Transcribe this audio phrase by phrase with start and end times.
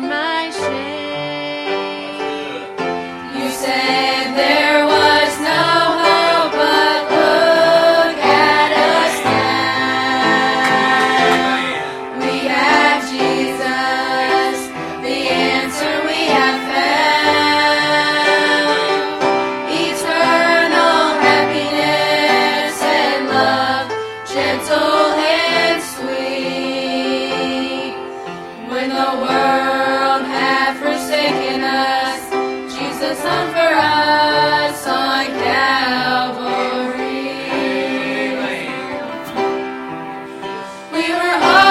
[0.00, 0.35] find my
[41.38, 41.65] Oh.